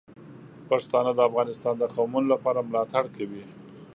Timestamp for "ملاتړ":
2.69-3.03